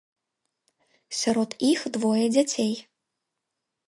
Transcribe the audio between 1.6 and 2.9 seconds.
іх двое дзяцей.